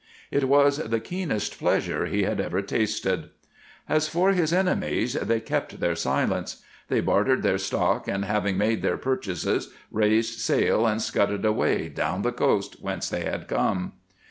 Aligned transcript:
It 0.31 0.45
was 0.45 0.77
the 0.77 0.99
keenest 0.99 1.59
pleasure 1.59 2.07
he 2.07 2.23
had 2.23 2.41
ever 2.41 2.63
tasted. 2.63 3.29
As 3.87 4.07
for 4.07 4.31
his 4.31 4.51
enemies, 4.51 5.13
they 5.13 5.39
kept 5.39 5.79
their 5.79 5.95
silence. 5.95 6.63
They 6.87 7.01
bartered 7.01 7.43
their 7.43 7.59
stock 7.59 8.07
and, 8.07 8.25
having 8.25 8.57
made 8.57 8.81
their 8.81 8.97
purchases, 8.97 9.71
raised 9.91 10.39
sail 10.39 10.87
and 10.87 11.03
scudded 11.03 11.45
away 11.45 11.87
down 11.87 12.23
the 12.23 12.31
coast 12.31 12.77
whence 12.81 13.09
they 13.11 13.25
had 13.25 13.47
come. 13.47 13.93